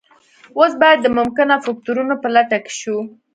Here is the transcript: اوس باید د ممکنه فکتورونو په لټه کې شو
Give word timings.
اوس 0.57 0.71
باید 0.81 0.99
د 1.01 1.07
ممکنه 1.17 1.55
فکتورونو 1.65 2.15
په 2.21 2.27
لټه 2.35 2.57
کې 2.65 2.73
شو 2.79 2.97